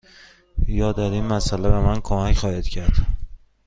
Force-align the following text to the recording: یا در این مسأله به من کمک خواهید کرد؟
یا 0.67 0.91
در 0.91 1.01
این 1.11 1.25
مسأله 1.25 1.69
به 1.69 1.79
من 1.79 2.01
کمک 2.01 2.37
خواهید 2.37 2.67
کرد؟ 2.67 2.93